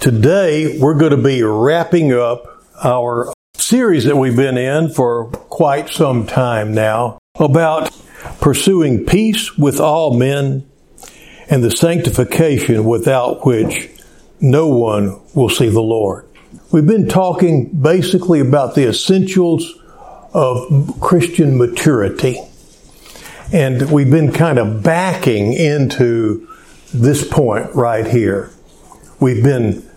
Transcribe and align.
Today, 0.00 0.78
we're 0.78 0.94
going 0.94 1.10
to 1.10 1.18
be 1.18 1.42
wrapping 1.42 2.14
up 2.14 2.64
our 2.82 3.34
series 3.56 4.04
that 4.04 4.16
we've 4.16 4.34
been 4.34 4.56
in 4.56 4.88
for 4.88 5.26
quite 5.26 5.90
some 5.90 6.26
time 6.26 6.72
now 6.72 7.18
about 7.38 7.94
pursuing 8.40 9.04
peace 9.04 9.58
with 9.58 9.78
all 9.78 10.16
men 10.16 10.66
and 11.50 11.62
the 11.62 11.70
sanctification 11.70 12.86
without 12.86 13.44
which 13.44 13.90
no 14.40 14.68
one 14.68 15.20
will 15.34 15.50
see 15.50 15.68
the 15.68 15.82
Lord. 15.82 16.26
We've 16.72 16.86
been 16.86 17.06
talking 17.06 17.68
basically 17.68 18.40
about 18.40 18.74
the 18.74 18.88
essentials 18.88 19.70
of 20.32 20.98
Christian 21.02 21.58
maturity. 21.58 22.40
And 23.52 23.90
we've 23.92 24.10
been 24.10 24.32
kind 24.32 24.58
of 24.58 24.82
backing 24.82 25.52
into 25.52 26.48
this 26.94 27.22
point 27.28 27.74
right 27.74 28.06
here. 28.06 28.50
We've 29.20 29.44
been 29.44 29.89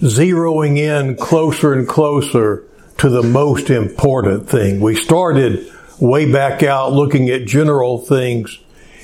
zeroing 0.00 0.78
in 0.78 1.16
closer 1.16 1.72
and 1.72 1.88
closer 1.88 2.64
to 2.98 3.08
the 3.08 3.22
most 3.22 3.70
important 3.70 4.48
thing. 4.48 4.80
We 4.80 4.94
started 4.94 5.72
way 6.00 6.30
back 6.30 6.62
out 6.62 6.92
looking 6.92 7.28
at 7.30 7.46
general 7.46 7.98
things 7.98 8.58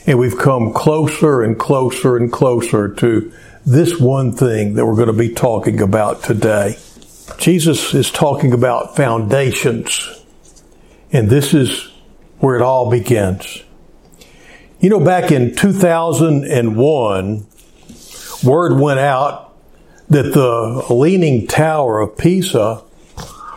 and 0.06 0.18
we've 0.18 0.38
come 0.38 0.72
closer 0.72 1.42
and 1.42 1.58
closer 1.58 2.16
and 2.16 2.30
closer 2.30 2.92
to 2.94 3.32
this 3.66 3.98
one 3.98 4.32
thing 4.32 4.74
that 4.74 4.86
we're 4.86 4.94
going 4.94 5.06
to 5.08 5.12
be 5.12 5.32
talking 5.32 5.80
about 5.80 6.22
today. 6.22 6.76
Jesus 7.38 7.94
is 7.94 8.10
talking 8.10 8.52
about 8.52 8.94
foundations 8.94 10.22
and 11.12 11.30
this 11.30 11.54
is 11.54 11.90
where 12.38 12.56
it 12.56 12.62
all 12.62 12.90
begins. 12.90 13.62
You 14.80 14.90
know, 14.90 15.00
back 15.00 15.32
in 15.32 15.54
2001, 15.54 17.46
word 18.44 18.78
went 18.78 19.00
out 19.00 19.43
that 20.08 20.32
the 20.32 20.92
Leaning 20.92 21.46
Tower 21.46 22.00
of 22.00 22.16
Pisa 22.18 22.82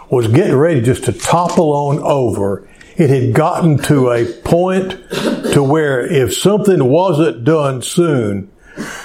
was 0.10 0.28
getting 0.28 0.56
ready 0.56 0.82
just 0.82 1.06
to 1.06 1.14
topple 1.14 1.72
on 1.74 2.00
over. 2.00 2.68
It 2.96 3.10
had 3.10 3.34
gotten 3.34 3.78
to 3.84 4.10
a 4.10 4.26
point 4.26 4.92
to 5.54 5.62
where 5.62 6.06
if 6.06 6.36
something 6.36 6.84
wasn't 6.86 7.44
done 7.44 7.82
soon, 7.82 8.52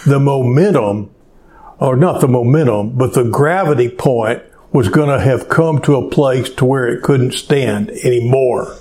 the 0.07 0.21
momentum, 0.21 1.11
or 1.79 1.97
not 1.97 2.21
the 2.21 2.29
momentum, 2.29 2.91
but 2.91 3.15
the 3.15 3.25
gravity 3.25 3.89
point 3.89 4.43
was 4.73 4.89
going 4.89 5.09
to 5.09 5.23
have 5.23 5.49
come 5.49 5.83
to 5.83 5.97
a 5.97 6.11
place 6.11 6.49
to 6.55 6.65
where 6.65 6.89
it 6.89 7.03
couldn't 7.03 7.33
stand 7.33 7.91
anymore. 7.91 8.77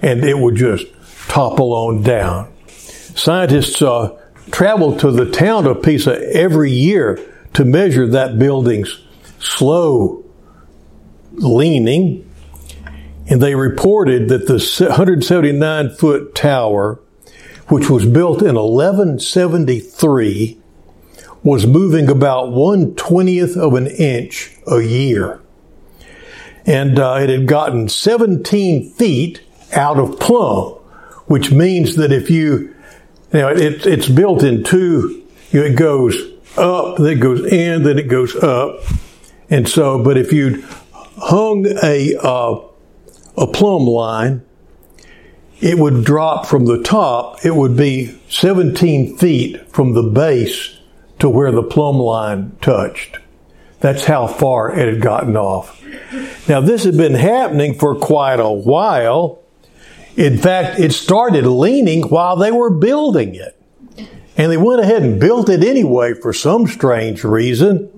And 0.00 0.24
it 0.24 0.38
would 0.38 0.54
just 0.54 0.86
topple 1.28 1.72
on 1.72 2.02
down. 2.02 2.52
Scientists 2.68 3.82
uh, 3.82 4.16
travel 4.50 4.96
to 4.98 5.10
the 5.10 5.30
town 5.30 5.66
of 5.66 5.82
Pisa 5.82 6.18
every 6.34 6.70
year 6.70 7.18
to 7.56 7.64
measure 7.64 8.06
that 8.06 8.38
building's 8.38 9.02
slow 9.38 10.22
leaning. 11.32 12.30
And 13.28 13.40
they 13.40 13.54
reported 13.54 14.28
that 14.28 14.46
the 14.46 14.58
179 14.58 15.96
foot 15.96 16.34
tower, 16.34 17.00
which 17.68 17.88
was 17.88 18.04
built 18.04 18.42
in 18.42 18.56
1173, 18.56 20.60
was 21.42 21.66
moving 21.66 22.10
about 22.10 22.52
one 22.52 22.94
twentieth 22.94 23.56
of 23.56 23.72
an 23.72 23.86
inch 23.86 24.54
a 24.66 24.82
year. 24.82 25.40
And 26.66 26.98
uh, 26.98 27.20
it 27.22 27.30
had 27.30 27.48
gotten 27.48 27.88
17 27.88 28.90
feet 28.90 29.40
out 29.72 29.98
of 29.98 30.20
plumb, 30.20 30.74
which 31.24 31.52
means 31.52 31.96
that 31.96 32.12
if 32.12 32.28
you, 32.28 32.74
you 33.32 33.40
know, 33.40 33.48
it, 33.48 33.86
it's 33.86 34.10
built 34.10 34.42
in 34.42 34.62
two, 34.62 35.24
it 35.52 35.74
goes 35.74 36.35
up, 36.58 36.98
then 36.98 37.18
it 37.18 37.20
goes 37.20 37.44
in, 37.44 37.82
then 37.82 37.98
it 37.98 38.08
goes 38.08 38.34
up. 38.36 38.80
And 39.48 39.68
so, 39.68 40.02
but 40.02 40.16
if 40.16 40.32
you 40.32 40.64
hung 41.18 41.66
a, 41.82 42.16
uh, 42.16 42.60
a 43.36 43.46
plumb 43.46 43.86
line, 43.86 44.42
it 45.60 45.78
would 45.78 46.04
drop 46.04 46.46
from 46.46 46.66
the 46.66 46.82
top, 46.82 47.44
it 47.44 47.54
would 47.54 47.76
be 47.76 48.18
17 48.28 49.16
feet 49.16 49.68
from 49.72 49.94
the 49.94 50.02
base 50.02 50.78
to 51.18 51.28
where 51.28 51.50
the 51.50 51.62
plumb 51.62 51.96
line 51.96 52.56
touched. 52.60 53.18
That's 53.80 54.04
how 54.04 54.26
far 54.26 54.76
it 54.78 54.92
had 54.92 55.02
gotten 55.02 55.36
off. 55.36 55.82
Now, 56.48 56.60
this 56.60 56.84
had 56.84 56.96
been 56.96 57.14
happening 57.14 57.78
for 57.78 57.94
quite 57.94 58.40
a 58.40 58.50
while. 58.50 59.42
In 60.16 60.38
fact, 60.38 60.80
it 60.80 60.92
started 60.92 61.46
leaning 61.46 62.02
while 62.04 62.36
they 62.36 62.50
were 62.50 62.70
building 62.70 63.34
it. 63.34 63.58
And 64.36 64.52
they 64.52 64.56
went 64.56 64.80
ahead 64.80 65.02
and 65.02 65.18
built 65.18 65.48
it 65.48 65.64
anyway 65.64 66.14
for 66.14 66.32
some 66.32 66.66
strange 66.66 67.24
reason. 67.24 67.90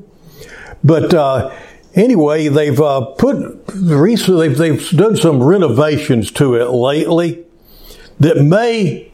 But 0.84 1.12
uh, 1.12 1.52
anyway, 1.94 2.48
they've 2.48 2.80
uh, 2.80 3.06
put 3.18 3.64
recently 3.74 4.48
they've, 4.48 4.58
they've 4.58 4.90
done 4.90 5.16
some 5.16 5.42
renovations 5.42 6.30
to 6.32 6.54
it 6.54 6.70
lately 6.70 7.44
that 8.20 8.36
may 8.36 9.10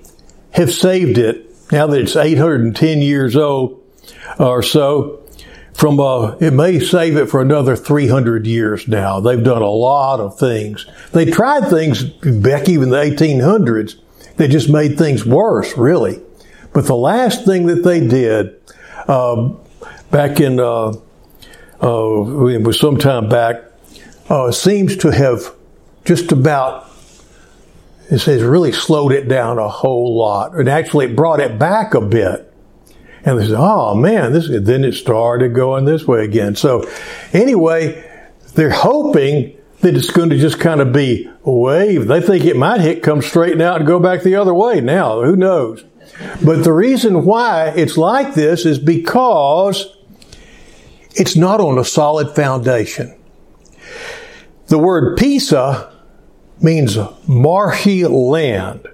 have 0.52 0.72
saved 0.72 1.18
it 1.18 1.50
now 1.72 1.86
that 1.86 2.00
it's 2.00 2.16
810 2.16 3.00
years 3.00 3.36
old 3.36 3.82
or 4.38 4.62
so. 4.62 5.20
From 5.72 5.98
uh, 5.98 6.36
it 6.36 6.52
may 6.52 6.78
save 6.78 7.16
it 7.16 7.28
for 7.28 7.42
another 7.42 7.74
300 7.74 8.46
years 8.46 8.86
now. 8.86 9.18
They've 9.18 9.42
done 9.42 9.60
a 9.60 9.68
lot 9.68 10.20
of 10.20 10.38
things. 10.38 10.86
They 11.10 11.24
tried 11.24 11.68
things 11.68 12.04
back 12.04 12.68
even 12.68 12.90
the 12.90 12.96
1800s. 12.96 13.96
They 14.36 14.46
just 14.46 14.70
made 14.70 14.96
things 14.96 15.26
worse, 15.26 15.76
really. 15.76 16.20
But 16.74 16.86
the 16.86 16.96
last 16.96 17.44
thing 17.46 17.66
that 17.66 17.84
they 17.84 18.06
did 18.06 18.60
uh, 19.06 19.54
back 20.10 20.40
in, 20.40 20.58
uh, 20.58 20.88
uh, 21.82 22.46
it 22.46 22.62
was 22.62 22.78
some 22.78 22.98
time 22.98 23.28
back, 23.28 23.62
uh, 24.28 24.50
seems 24.50 24.96
to 24.98 25.10
have 25.10 25.54
just 26.04 26.32
about, 26.32 26.90
it 28.10 28.18
says, 28.18 28.42
really 28.42 28.72
slowed 28.72 29.12
it 29.12 29.28
down 29.28 29.58
a 29.58 29.68
whole 29.68 30.18
lot. 30.18 30.56
And 30.56 30.68
actually 30.68 31.06
it 31.06 31.16
brought 31.16 31.40
it 31.40 31.58
back 31.58 31.94
a 31.94 32.00
bit. 32.00 32.52
And 33.24 33.38
they 33.38 33.46
said, 33.46 33.56
oh 33.56 33.94
man, 33.94 34.32
this, 34.32 34.50
then 34.50 34.84
it 34.84 34.94
started 34.94 35.54
going 35.54 35.84
this 35.84 36.06
way 36.06 36.24
again. 36.24 36.56
So 36.56 36.90
anyway, 37.32 38.04
they're 38.54 38.70
hoping 38.70 39.56
that 39.80 39.94
it's 39.94 40.10
going 40.10 40.30
to 40.30 40.38
just 40.38 40.58
kind 40.58 40.80
of 40.80 40.92
be 40.92 41.30
a 41.44 41.52
wave. 41.52 42.08
They 42.08 42.20
think 42.20 42.44
it 42.44 42.56
might 42.56 42.80
hit, 42.80 43.02
come 43.02 43.22
straighten 43.22 43.60
out 43.60 43.76
and 43.76 43.86
go 43.86 44.00
back 44.00 44.22
the 44.22 44.36
other 44.36 44.52
way. 44.52 44.80
Now, 44.80 45.22
who 45.22 45.36
knows? 45.36 45.84
But 46.44 46.64
the 46.64 46.72
reason 46.72 47.24
why 47.24 47.72
it's 47.76 47.96
like 47.96 48.34
this 48.34 48.66
is 48.66 48.78
because 48.78 49.96
it's 51.14 51.36
not 51.36 51.60
on 51.60 51.78
a 51.78 51.84
solid 51.84 52.34
foundation. 52.34 53.14
The 54.66 54.78
word 54.78 55.16
Pisa 55.16 55.92
means 56.60 56.96
marshy 57.26 58.04
land. 58.04 58.86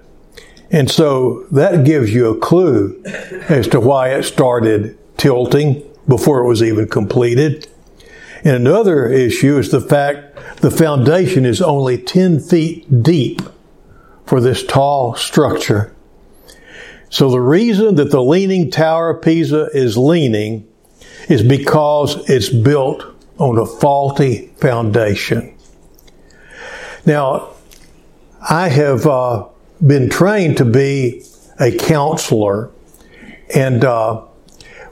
And 0.69 0.89
so 0.89 1.45
that 1.51 1.85
gives 1.85 2.13
you 2.13 2.29
a 2.29 2.39
clue 2.39 3.01
as 3.49 3.67
to 3.69 3.79
why 3.79 4.09
it 4.09 4.23
started 4.23 4.97
tilting 5.17 5.83
before 6.07 6.43
it 6.43 6.47
was 6.47 6.63
even 6.63 6.87
completed. 6.87 7.67
And 8.43 8.55
another 8.55 9.07
issue 9.07 9.57
is 9.57 9.69
the 9.69 9.81
fact 9.81 10.61
the 10.61 10.71
foundation 10.71 11.45
is 11.45 11.61
only 11.61 11.97
10 11.97 12.39
feet 12.39 13.03
deep 13.03 13.41
for 14.25 14.39
this 14.39 14.63
tall 14.65 15.15
structure. 15.15 15.93
So 17.11 17.29
the 17.29 17.41
reason 17.41 17.95
that 17.95 18.09
the 18.09 18.23
Leaning 18.23 18.71
Tower 18.71 19.09
of 19.09 19.21
Pisa 19.21 19.69
is 19.73 19.97
leaning 19.97 20.65
is 21.27 21.43
because 21.43 22.27
it's 22.29 22.47
built 22.47 23.03
on 23.37 23.57
a 23.59 23.65
faulty 23.65 24.47
foundation. 24.57 25.53
Now, 27.05 27.49
I 28.49 28.69
have 28.69 29.05
uh, 29.05 29.45
been 29.85 30.09
trained 30.09 30.57
to 30.57 30.65
be 30.65 31.23
a 31.59 31.75
counselor, 31.77 32.71
and 33.53 33.83
uh, 33.83 34.21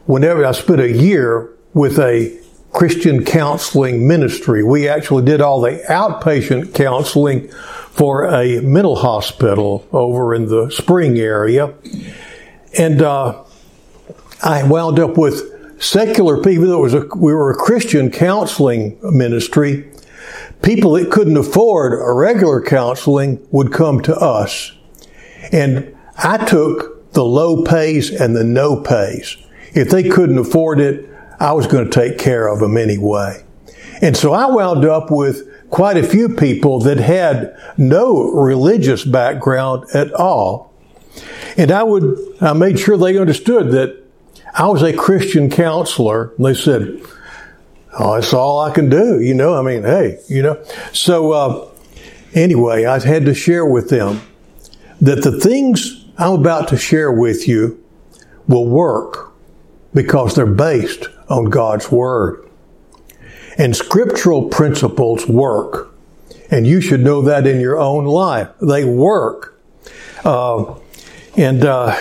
whenever 0.05 0.45
I 0.45 0.51
spent 0.51 0.81
a 0.81 0.91
year 0.91 1.55
with 1.73 1.99
a 1.99 2.37
Christian 2.71 3.25
counseling 3.25 4.07
ministry, 4.07 4.63
we 4.63 4.87
actually 4.87 5.25
did 5.25 5.41
all 5.41 5.61
the 5.61 5.81
outpatient 5.89 6.73
counseling 6.73 7.49
for 7.91 8.25
a 8.25 8.61
mental 8.61 8.95
hospital 8.95 9.87
over 9.91 10.33
in 10.35 10.45
the 10.45 10.69
spring 10.69 11.17
area. 11.17 11.73
And 12.77 13.01
uh, 13.01 13.43
I 14.43 14.63
wound 14.63 14.99
up 14.99 15.17
with 15.17 15.81
secular 15.81 16.41
people, 16.41 16.71
it 16.71 16.79
was 16.79 16.93
a, 16.93 17.05
we 17.15 17.33
were 17.33 17.51
a 17.51 17.55
Christian 17.55 18.11
counseling 18.11 18.97
ministry, 19.01 19.91
people 20.61 20.93
that 20.93 21.11
couldn't 21.11 21.37
afford 21.37 21.93
a 21.93 22.13
regular 22.13 22.61
counseling 22.61 23.45
would 23.51 23.73
come 23.73 24.01
to 24.03 24.15
us. 24.15 24.71
And 25.51 25.95
I 26.17 26.45
took 26.45 27.11
the 27.13 27.23
low 27.23 27.63
pays 27.63 28.11
and 28.11 28.35
the 28.35 28.43
no 28.43 28.79
pays. 28.81 29.37
If 29.73 29.89
they 29.89 30.07
couldn't 30.07 30.37
afford 30.37 30.79
it, 30.79 31.09
I 31.39 31.53
was 31.53 31.67
going 31.67 31.89
to 31.89 31.91
take 31.91 32.17
care 32.17 32.47
of 32.47 32.59
them 32.59 32.77
anyway. 32.77 33.43
And 34.01 34.15
so 34.15 34.33
I 34.33 34.47
wound 34.47 34.85
up 34.85 35.09
with 35.11 35.69
quite 35.69 35.97
a 35.97 36.03
few 36.03 36.29
people 36.29 36.79
that 36.81 36.97
had 36.97 37.57
no 37.77 38.31
religious 38.31 39.03
background 39.03 39.85
at 39.93 40.13
all. 40.13 40.73
And 41.57 41.71
I 41.71 41.83
would, 41.83 42.17
I 42.41 42.53
made 42.53 42.79
sure 42.79 42.97
they 42.97 43.17
understood 43.17 43.71
that 43.71 44.03
I 44.53 44.67
was 44.67 44.81
a 44.81 44.93
Christian 44.93 45.49
counselor. 45.49 46.33
And 46.37 46.45
they 46.45 46.53
said, 46.53 47.01
oh, 47.97 48.15
that's 48.15 48.33
all 48.33 48.59
I 48.61 48.71
can 48.71 48.89
do. 48.89 49.19
You 49.19 49.33
know, 49.33 49.55
I 49.55 49.61
mean, 49.61 49.83
hey, 49.83 50.19
you 50.27 50.41
know. 50.41 50.63
So 50.93 51.31
uh, 51.31 51.69
anyway, 52.33 52.85
I 52.85 52.99
had 52.99 53.25
to 53.25 53.33
share 53.33 53.65
with 53.65 53.89
them 53.89 54.21
that 55.01 55.23
the 55.23 55.39
things 55.39 56.05
I'm 56.17 56.33
about 56.33 56.67
to 56.69 56.77
share 56.77 57.11
with 57.11 57.47
you 57.47 57.83
will 58.47 58.67
work 58.67 59.28
because 59.93 60.35
they're 60.35 60.45
based 60.45 61.07
on 61.29 61.45
God's 61.45 61.91
Word. 61.91 62.47
And 63.57 63.75
scriptural 63.75 64.49
principles 64.49 65.27
work. 65.27 65.93
And 66.51 66.65
you 66.65 66.81
should 66.81 67.01
know 67.01 67.21
that 67.23 67.45
in 67.45 67.59
your 67.59 67.77
own 67.77 68.05
life. 68.05 68.49
They 68.61 68.85
work. 68.85 69.59
Uh, 70.23 70.75
and, 71.35 71.63
uh, 71.63 71.95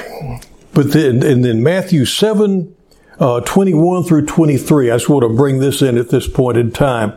but 0.72 0.92
then, 0.92 1.22
and 1.22 1.44
then 1.44 1.62
Matthew 1.62 2.04
7, 2.04 2.74
uh, 3.18 3.40
21 3.40 4.04
through 4.04 4.26
23, 4.26 4.90
I 4.90 4.94
just 4.96 5.08
want 5.08 5.22
to 5.22 5.28
bring 5.28 5.58
this 5.58 5.82
in 5.82 5.98
at 5.98 6.08
this 6.08 6.28
point 6.28 6.56
in 6.56 6.70
time. 6.70 7.12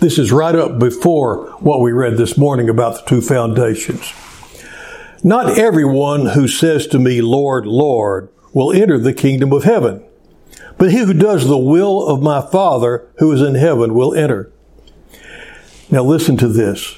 This 0.00 0.18
is 0.18 0.32
right 0.32 0.54
up 0.54 0.78
before 0.78 1.46
what 1.60 1.80
we 1.80 1.92
read 1.92 2.16
this 2.16 2.36
morning 2.36 2.68
about 2.68 2.96
the 2.96 3.08
two 3.08 3.20
foundations. 3.20 4.12
Not 5.22 5.58
everyone 5.58 6.26
who 6.26 6.48
says 6.48 6.86
to 6.88 6.98
me, 6.98 7.22
Lord, 7.22 7.66
Lord, 7.66 8.28
will 8.54 8.72
enter 8.72 8.98
the 8.98 9.12
kingdom 9.12 9.52
of 9.52 9.64
heaven, 9.64 10.02
but 10.78 10.90
he 10.90 10.98
who 10.98 11.12
does 11.12 11.46
the 11.46 11.58
will 11.58 12.06
of 12.06 12.22
my 12.22 12.40
Father 12.40 13.06
who 13.18 13.30
is 13.32 13.42
in 13.42 13.56
heaven 13.56 13.92
will 13.92 14.14
enter. 14.14 14.50
Now 15.90 16.02
listen 16.02 16.36
to 16.38 16.48
this. 16.48 16.96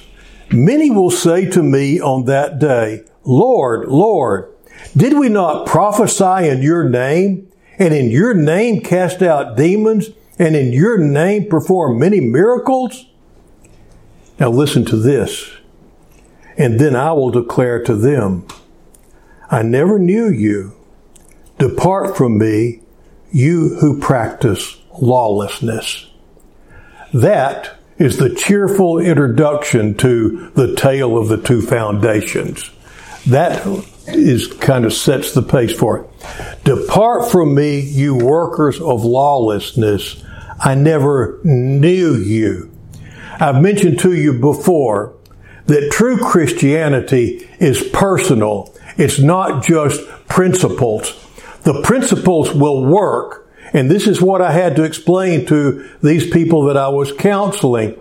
Many 0.51 0.89
will 0.89 1.11
say 1.11 1.49
to 1.49 1.61
me 1.61 1.99
on 1.99 2.25
that 2.25 2.59
day, 2.59 3.03
Lord, 3.25 3.89
Lord, 3.89 4.53
did 4.95 5.17
we 5.17 5.27
not 5.27 5.65
prophesy 5.67 6.47
in 6.47 6.61
your 6.61 6.87
name 6.87 7.51
and 7.77 7.93
in 7.93 8.09
your 8.09 8.33
name 8.33 8.81
cast 8.81 9.21
out 9.21 9.57
demons 9.57 10.09
and 10.39 10.55
in 10.55 10.71
your 10.71 10.97
name 10.97 11.49
perform 11.49 11.99
many 11.99 12.21
miracles? 12.21 13.07
Now 14.39 14.51
listen 14.51 14.85
to 14.85 14.95
this. 14.95 15.51
And 16.57 16.79
then 16.79 16.95
I 16.95 17.11
will 17.11 17.31
declare 17.31 17.83
to 17.83 17.95
them, 17.95 18.47
I 19.49 19.63
never 19.63 19.99
knew 19.99 20.29
you. 20.29 20.76
Depart 21.57 22.15
from 22.15 22.37
me, 22.37 22.81
you 23.31 23.77
who 23.79 23.99
practice 23.99 24.77
lawlessness. 24.99 26.09
That 27.13 27.77
is 27.97 28.17
the 28.17 28.33
cheerful 28.33 28.99
introduction 28.99 29.95
to 29.95 30.51
the 30.55 30.75
tale 30.75 31.17
of 31.17 31.29
the 31.29 31.41
two 31.41 31.61
foundations. 31.61 32.69
That 33.25 33.65
is 34.07 34.47
kind 34.47 34.85
of 34.85 34.93
sets 34.93 35.33
the 35.33 35.41
pace 35.41 35.73
for 35.73 35.99
it. 35.99 36.63
Depart 36.63 37.31
from 37.31 37.55
me, 37.55 37.79
you 37.79 38.15
workers 38.15 38.79
of 38.79 39.03
lawlessness. 39.03 40.23
I 40.59 40.75
never 40.75 41.39
knew 41.43 42.15
you. 42.15 42.71
I've 43.39 43.61
mentioned 43.61 43.99
to 43.99 44.13
you 44.13 44.33
before 44.33 45.15
that 45.65 45.91
true 45.91 46.17
Christianity 46.17 47.49
is 47.59 47.83
personal. 47.89 48.73
It's 48.97 49.19
not 49.19 49.63
just 49.63 50.07
principles. 50.27 51.26
The 51.67 51.81
principles 51.81 52.53
will 52.53 52.85
work. 52.85 53.51
And 53.73 53.91
this 53.91 54.07
is 54.07 54.21
what 54.21 54.41
I 54.41 54.53
had 54.53 54.77
to 54.77 54.85
explain 54.85 55.45
to 55.47 55.85
these 56.01 56.29
people 56.29 56.63
that 56.67 56.77
I 56.77 56.87
was 56.87 57.11
counseling. 57.11 57.99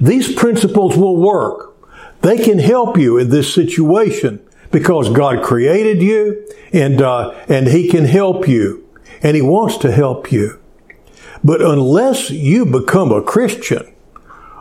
These 0.00 0.34
principles 0.34 0.96
will 0.96 1.16
work. 1.16 1.76
They 2.22 2.38
can 2.38 2.58
help 2.58 2.98
you 2.98 3.16
in 3.18 3.30
this 3.30 3.54
situation 3.54 4.44
because 4.72 5.10
God 5.10 5.44
created 5.44 6.02
you 6.02 6.44
and, 6.72 7.00
uh, 7.00 7.30
and 7.48 7.68
He 7.68 7.86
can 7.88 8.04
help 8.04 8.48
you 8.48 8.84
and 9.22 9.36
He 9.36 9.42
wants 9.42 9.76
to 9.78 9.92
help 9.92 10.32
you. 10.32 10.58
But 11.44 11.62
unless 11.62 12.30
you 12.30 12.66
become 12.66 13.12
a 13.12 13.22
Christian, 13.22 13.94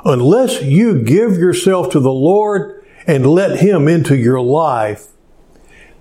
unless 0.06 0.62
you 0.62 1.02
give 1.02 1.38
yourself 1.38 1.90
to 1.94 2.00
the 2.00 2.14
Lord 2.14 2.86
and 3.08 3.26
let 3.26 3.62
Him 3.62 3.88
into 3.88 4.16
your 4.16 4.42
life, 4.42 5.08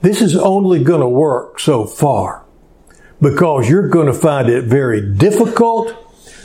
this 0.03 0.21
is 0.21 0.37
only 0.37 0.85
going 0.85 1.01
to 1.01 1.09
work 1.09 1.59
so 1.59 1.87
far 1.87 2.42
because 3.23 3.69
you're 3.69 3.89
going 3.89 4.09
to 4.09 4.13
find 4.13 4.49
it 4.49 4.65
very 4.65 5.01
difficult 5.01 5.97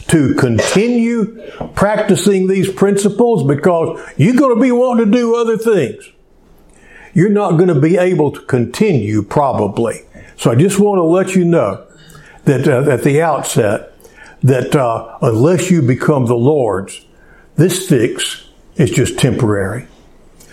to 0.08 0.34
continue 0.36 1.42
practicing 1.74 2.48
these 2.48 2.72
principles 2.72 3.44
because 3.44 4.00
you're 4.16 4.36
going 4.36 4.56
to 4.56 4.62
be 4.62 4.72
wanting 4.72 5.12
to 5.12 5.12
do 5.12 5.36
other 5.36 5.58
things. 5.58 6.10
You're 7.14 7.30
not 7.30 7.54
going 7.54 7.68
to 7.68 7.80
be 7.80 7.98
able 7.98 8.32
to 8.32 8.40
continue 8.42 9.24
probably. 9.24 10.04
So 10.38 10.52
I 10.52 10.56
just 10.56 10.80
want 10.80 11.00
to 11.00 11.04
let 11.04 11.36
you 11.36 11.44
know 11.44 11.86
that 12.46 12.68
uh, 12.68 12.90
at 12.90 13.04
the 13.04 13.22
outset 13.22 13.94
that 14.44 14.76
uh, 14.76 15.18
unless 15.22 15.72
you 15.72 15.82
become 15.82 16.28
the 16.28 16.38
Lord's, 16.38 17.04
this 17.56 17.90
fix 17.90 18.48
is 18.76 18.92
just 18.92 19.18
temporary. 19.18 19.88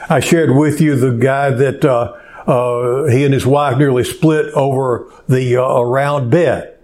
I 0.08 0.20
shared 0.20 0.56
with 0.56 0.80
you 0.80 0.96
the 0.96 1.12
guy 1.12 1.50
that 1.50 1.84
uh, 1.84 2.18
uh, 2.46 3.04
he 3.04 3.24
and 3.24 3.32
his 3.32 3.46
wife 3.46 3.78
nearly 3.78 4.04
split 4.04 4.52
over 4.54 5.10
the 5.28 5.56
uh, 5.56 5.82
round 5.82 6.30
bed, 6.30 6.78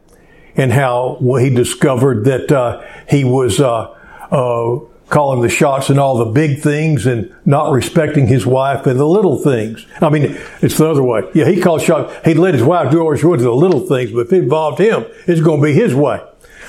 and 0.56 0.72
how 0.72 1.18
he 1.38 1.50
discovered 1.50 2.24
that 2.24 2.50
uh, 2.50 2.84
he 3.08 3.24
was 3.24 3.60
uh, 3.60 3.96
uh, 4.30 4.78
calling 5.08 5.42
the 5.42 5.48
shots 5.48 5.90
in 5.90 5.98
all 5.98 6.16
the 6.16 6.24
big 6.24 6.60
things 6.60 7.04
and 7.04 7.34
not 7.44 7.72
respecting 7.72 8.28
his 8.28 8.46
wife 8.46 8.86
in 8.86 8.96
the 8.96 9.06
little 9.06 9.38
things. 9.38 9.84
I 10.00 10.08
mean, 10.08 10.38
it's 10.62 10.78
the 10.78 10.88
other 10.88 11.02
way. 11.02 11.22
Yeah, 11.34 11.46
he 11.46 11.60
called 11.60 11.82
shots. 11.82 12.14
He'd 12.24 12.38
let 12.38 12.54
his 12.54 12.62
wife 12.62 12.90
do 12.90 13.04
what 13.04 13.18
she 13.18 13.26
wanted 13.26 13.38
to 13.38 13.44
the 13.44 13.54
little 13.54 13.80
things, 13.80 14.12
but 14.12 14.20
if 14.20 14.32
it 14.32 14.44
involved 14.44 14.78
him, 14.78 15.04
it's 15.26 15.40
going 15.40 15.60
to 15.60 15.66
be 15.66 15.74
his 15.74 15.94
way. 15.94 16.20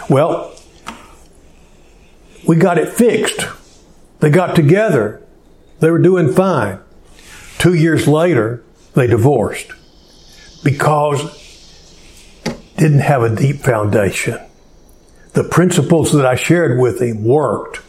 Well, 0.09 0.53
we 2.47 2.55
got 2.55 2.77
it 2.77 2.89
fixed. 2.89 3.47
They 4.19 4.29
got 4.29 4.55
together. 4.55 5.21
They 5.79 5.91
were 5.91 5.99
doing 5.99 6.33
fine. 6.33 6.79
Two 7.57 7.73
years 7.73 8.07
later, 8.07 8.63
they 8.93 9.07
divorced 9.07 9.71
because 10.63 11.41
didn't 12.77 12.99
have 12.99 13.21
a 13.21 13.35
deep 13.35 13.57
foundation. 13.57 14.39
The 15.33 15.43
principles 15.43 16.11
that 16.13 16.25
I 16.25 16.35
shared 16.35 16.79
with 16.79 17.01
him 17.01 17.23
worked, 17.23 17.81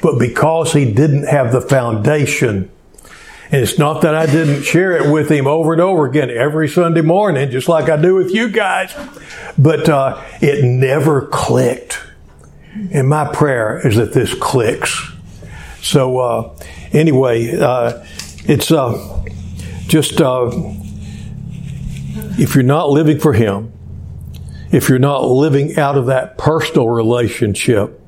but 0.00 0.18
because 0.18 0.72
he 0.72 0.90
didn't 0.92 1.24
have 1.24 1.52
the 1.52 1.60
foundation, 1.60 2.70
and 3.50 3.60
it's 3.60 3.78
not 3.78 4.00
that 4.02 4.14
I 4.14 4.24
didn't 4.24 4.62
share 4.62 4.92
it 4.92 5.12
with 5.12 5.30
him 5.30 5.46
over 5.46 5.74
and 5.74 5.82
over 5.82 6.06
again 6.06 6.30
every 6.30 6.66
Sunday 6.66 7.02
morning, 7.02 7.50
just 7.50 7.68
like 7.68 7.90
I 7.90 8.00
do 8.00 8.14
with 8.14 8.32
you 8.32 8.48
guys, 8.48 8.94
but 9.58 9.88
uh, 9.90 10.24
it 10.40 10.64
never 10.64 11.26
clicked. 11.26 12.00
And 12.90 13.08
my 13.08 13.30
prayer 13.30 13.86
is 13.86 13.96
that 13.96 14.14
this 14.14 14.32
clicks. 14.32 15.12
So 15.82 16.18
uh, 16.18 16.58
anyway, 16.92 17.54
uh, 17.58 18.02
it's 18.46 18.70
uh, 18.72 19.22
just 19.92 20.22
uh, 20.22 20.50
if 22.38 22.54
you're 22.54 22.64
not 22.64 22.88
living 22.88 23.20
for 23.20 23.34
Him, 23.34 23.70
if 24.70 24.88
you're 24.88 24.98
not 24.98 25.26
living 25.26 25.76
out 25.76 25.98
of 25.98 26.06
that 26.06 26.38
personal 26.38 26.88
relationship, 26.88 28.00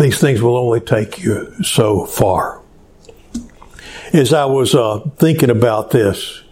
these 0.00 0.18
things 0.18 0.42
will 0.42 0.56
only 0.56 0.80
take 0.80 1.20
you 1.20 1.54
so 1.62 2.04
far. 2.04 2.60
As 4.12 4.34
I 4.34 4.44
was 4.46 4.74
uh, 4.74 4.98
thinking 5.18 5.50
about 5.50 5.92
this, 5.92 6.42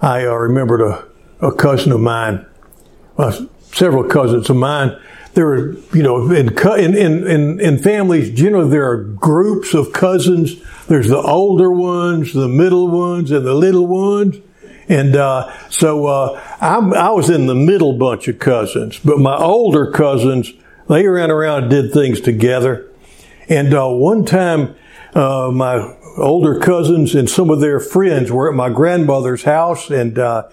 I 0.00 0.24
uh, 0.26 0.34
remembered 0.34 0.80
a, 0.80 1.08
a, 1.40 1.52
cousin 1.52 1.90
of 1.90 1.98
mine, 1.98 2.46
several 3.80 4.04
cousins 4.04 4.48
of 4.50 4.56
mine 4.56 4.96
there 5.34 5.46
are, 5.52 5.72
you 5.94 6.02
know, 6.02 6.30
in, 6.32 6.48
in, 6.58 7.26
in, 7.26 7.60
in 7.60 7.78
families, 7.78 8.30
generally 8.30 8.68
there 8.68 8.90
are 8.90 9.04
groups 9.04 9.74
of 9.74 9.92
cousins. 9.92 10.56
There's 10.88 11.08
the 11.08 11.20
older 11.20 11.70
ones, 11.70 12.32
the 12.32 12.48
middle 12.48 12.88
ones, 12.88 13.30
and 13.30 13.46
the 13.46 13.54
little 13.54 13.86
ones. 13.86 14.36
And 14.88 15.14
uh, 15.14 15.52
so 15.68 16.06
uh, 16.06 16.42
i 16.60 17.10
was 17.10 17.30
in 17.30 17.46
the 17.46 17.54
middle 17.54 17.92
bunch 17.92 18.26
of 18.26 18.40
cousins, 18.40 18.98
but 18.98 19.20
my 19.20 19.36
older 19.36 19.92
cousins, 19.92 20.52
they 20.88 21.06
ran 21.06 21.30
around 21.30 21.62
and 21.62 21.70
did 21.70 21.92
things 21.92 22.20
together. 22.20 22.88
And 23.48 23.72
uh, 23.72 23.88
one 23.88 24.24
time, 24.24 24.74
uh, 25.14 25.52
my 25.52 25.96
older 26.16 26.58
cousins 26.58 27.14
and 27.14 27.30
some 27.30 27.50
of 27.50 27.60
their 27.60 27.78
friends 27.78 28.32
were 28.32 28.50
at 28.50 28.56
my 28.56 28.68
grandmother's 28.68 29.44
house, 29.44 29.90
and 29.90 30.18
uh, 30.18 30.48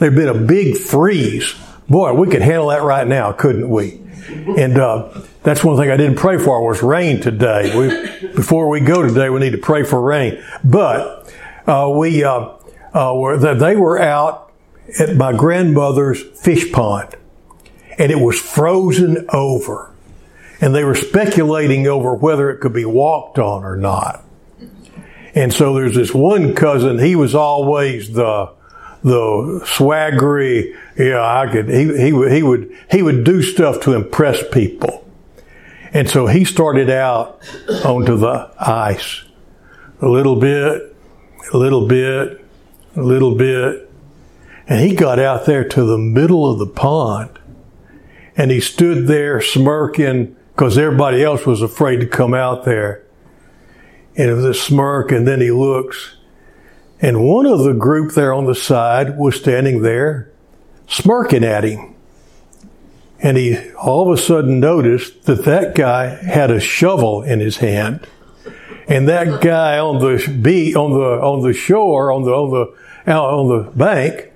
there'd 0.00 0.16
been 0.16 0.28
a 0.28 0.34
big 0.34 0.76
freeze. 0.76 1.54
Boy, 1.88 2.12
we 2.12 2.28
could 2.28 2.42
handle 2.42 2.68
that 2.68 2.82
right 2.82 3.06
now, 3.06 3.32
couldn't 3.32 3.68
we? 3.68 4.00
And 4.28 4.78
uh, 4.78 5.22
that's 5.42 5.64
one 5.64 5.78
thing 5.78 5.90
I 5.90 5.96
didn't 5.96 6.16
pray 6.16 6.36
for 6.36 6.66
was 6.66 6.82
rain 6.82 7.20
today. 7.20 7.74
We, 7.76 8.28
before 8.34 8.68
we 8.68 8.80
go 8.80 9.02
today, 9.02 9.30
we 9.30 9.40
need 9.40 9.52
to 9.52 9.58
pray 9.58 9.84
for 9.84 10.00
rain. 10.00 10.42
But 10.62 11.32
uh, 11.66 11.90
we 11.94 12.24
uh, 12.24 12.56
uh 12.92 13.14
were 13.16 13.38
they 13.54 13.76
were 13.76 13.98
out 13.98 14.52
at 14.98 15.16
my 15.16 15.32
grandmother's 15.32 16.22
fish 16.22 16.70
pond, 16.72 17.14
and 17.98 18.12
it 18.12 18.18
was 18.18 18.38
frozen 18.38 19.26
over, 19.32 19.90
and 20.60 20.74
they 20.74 20.84
were 20.84 20.94
speculating 20.94 21.86
over 21.86 22.14
whether 22.14 22.50
it 22.50 22.60
could 22.60 22.74
be 22.74 22.84
walked 22.84 23.38
on 23.38 23.64
or 23.64 23.76
not. 23.76 24.24
And 25.34 25.54
so 25.54 25.72
there's 25.72 25.94
this 25.94 26.12
one 26.12 26.54
cousin. 26.54 26.98
He 26.98 27.16
was 27.16 27.34
always 27.34 28.12
the 28.12 28.57
the 29.02 29.60
swaggery. 29.64 30.76
Yeah, 30.96 31.20
I 31.20 31.50
could. 31.50 31.68
He 31.68 31.86
he 31.96 32.30
he 32.34 32.42
would 32.42 32.76
he 32.90 33.02
would 33.02 33.24
do 33.24 33.42
stuff 33.42 33.80
to 33.82 33.94
impress 33.94 34.42
people, 34.52 35.08
and 35.92 36.08
so 36.08 36.26
he 36.26 36.44
started 36.44 36.90
out 36.90 37.40
onto 37.84 38.16
the 38.16 38.52
ice, 38.58 39.24
a 40.00 40.08
little 40.08 40.36
bit, 40.36 40.96
a 41.52 41.56
little 41.56 41.86
bit, 41.86 42.44
a 42.96 43.02
little 43.02 43.34
bit, 43.34 43.90
and 44.66 44.80
he 44.80 44.94
got 44.94 45.18
out 45.18 45.46
there 45.46 45.66
to 45.68 45.84
the 45.84 45.98
middle 45.98 46.50
of 46.50 46.58
the 46.58 46.66
pond, 46.66 47.38
and 48.36 48.50
he 48.50 48.60
stood 48.60 49.06
there 49.06 49.40
smirking 49.40 50.36
because 50.58 50.76
everybody 50.76 51.22
else 51.22 51.46
was 51.46 51.62
afraid 51.62 52.00
to 52.00 52.06
come 52.06 52.34
out 52.34 52.64
there. 52.64 53.04
And 54.16 54.28
it 54.28 54.34
was 54.34 54.44
a 54.44 54.54
smirk, 54.54 55.12
and 55.12 55.24
then 55.28 55.40
he 55.40 55.52
looks, 55.52 56.16
and 57.00 57.24
one 57.24 57.46
of 57.46 57.60
the 57.60 57.74
group 57.74 58.14
there 58.14 58.32
on 58.32 58.46
the 58.46 58.54
side 58.54 59.16
was 59.16 59.36
standing 59.36 59.82
there 59.82 60.30
smirking 60.88 61.44
at 61.44 61.64
him. 61.64 61.94
And 63.20 63.36
he 63.36 63.70
all 63.72 64.10
of 64.10 64.18
a 64.18 64.20
sudden 64.20 64.60
noticed 64.60 65.24
that 65.24 65.44
that 65.44 65.74
guy 65.74 66.06
had 66.06 66.50
a 66.50 66.60
shovel 66.60 67.22
in 67.22 67.40
his 67.40 67.58
hand. 67.58 68.06
And 68.88 69.08
that 69.08 69.42
guy 69.42 69.78
on 69.78 69.98
the 69.98 70.38
beach, 70.40 70.74
on 70.74 70.92
the, 70.92 71.20
on 71.20 71.42
the 71.42 71.52
shore, 71.52 72.10
on 72.10 72.22
the, 72.22 72.30
on 72.30 72.50
the, 72.50 73.12
out 73.12 73.30
on 73.34 73.48
the 73.48 73.70
bank, 73.70 74.32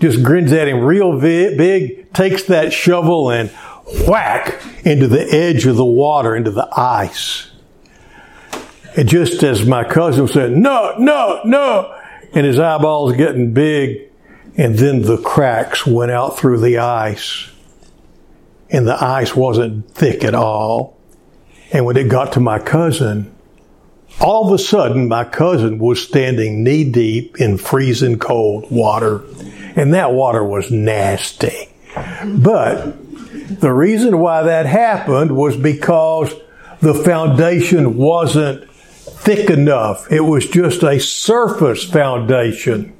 just 0.00 0.22
grins 0.22 0.52
at 0.52 0.68
him 0.68 0.80
real 0.80 1.20
big, 1.20 2.12
takes 2.14 2.44
that 2.44 2.72
shovel 2.72 3.30
and 3.30 3.50
whack 4.06 4.62
into 4.84 5.06
the 5.06 5.22
edge 5.34 5.66
of 5.66 5.76
the 5.76 5.84
water, 5.84 6.34
into 6.34 6.50
the 6.50 6.68
ice. 6.74 7.50
And 8.96 9.08
just 9.08 9.42
as 9.42 9.66
my 9.66 9.84
cousin 9.84 10.26
said, 10.28 10.52
no, 10.52 10.94
no, 10.98 11.40
no, 11.44 11.99
and 12.32 12.46
his 12.46 12.58
eyeballs 12.58 13.16
getting 13.16 13.52
big, 13.52 14.10
and 14.56 14.76
then 14.76 15.02
the 15.02 15.18
cracks 15.18 15.86
went 15.86 16.10
out 16.10 16.38
through 16.38 16.60
the 16.60 16.78
ice. 16.78 17.50
And 18.70 18.86
the 18.86 19.02
ice 19.02 19.34
wasn't 19.34 19.90
thick 19.90 20.22
at 20.22 20.34
all. 20.34 20.96
And 21.72 21.84
when 21.84 21.96
it 21.96 22.08
got 22.08 22.32
to 22.34 22.40
my 22.40 22.58
cousin, 22.58 23.34
all 24.20 24.46
of 24.46 24.52
a 24.52 24.62
sudden 24.62 25.08
my 25.08 25.24
cousin 25.24 25.78
was 25.78 26.02
standing 26.02 26.62
knee 26.62 26.88
deep 26.90 27.40
in 27.40 27.58
freezing 27.58 28.18
cold 28.18 28.70
water. 28.70 29.22
And 29.76 29.94
that 29.94 30.12
water 30.12 30.44
was 30.44 30.70
nasty. 30.70 31.68
But 32.24 32.96
the 33.60 33.72
reason 33.72 34.18
why 34.18 34.42
that 34.44 34.66
happened 34.66 35.36
was 35.36 35.56
because 35.56 36.32
the 36.80 36.94
foundation 36.94 37.96
wasn't 37.96 38.69
thick 39.20 39.50
enough. 39.50 40.10
It 40.10 40.20
was 40.20 40.46
just 40.46 40.82
a 40.82 40.98
surface 40.98 41.84
foundation. 41.84 42.94